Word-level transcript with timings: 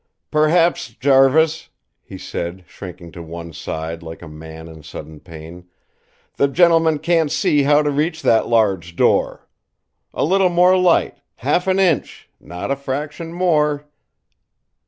"Perhaps, 0.31 0.95
Jarvis," 0.99 1.69
he 2.01 2.17
said, 2.17 2.63
shrinking 2.67 3.11
to 3.11 3.21
one 3.21 3.53
side 3.53 4.01
like 4.01 4.23
a 4.23 4.27
man 4.27 4.67
in 4.67 4.81
sudden 4.81 5.19
pain, 5.19 5.67
"the 6.37 6.47
gentleman 6.47 6.97
can't 6.97 7.31
see 7.31 7.61
how 7.61 7.83
to 7.83 7.91
reach 7.91 8.23
that 8.23 8.47
large 8.47 8.95
door. 8.95 9.47
A 10.11 10.23
little 10.23 10.49
more 10.49 10.75
light, 10.75 11.19
half 11.35 11.67
an 11.67 11.77
inch 11.77 12.27
not 12.39 12.71
a 12.71 12.75
fraction 12.75 13.31
more!" 13.31 13.85